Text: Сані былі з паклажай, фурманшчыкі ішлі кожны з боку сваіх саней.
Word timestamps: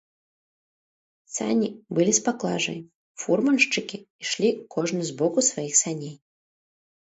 Сані 1.33 1.67
былі 1.97 2.11
з 2.19 2.23
паклажай, 2.29 2.79
фурманшчыкі 3.25 3.97
ішлі 4.25 4.49
кожны 4.75 5.01
з 5.15 5.23
боку 5.23 5.49
сваіх 5.53 5.73
саней. 5.85 6.15